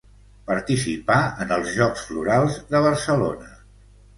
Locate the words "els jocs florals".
1.57-2.59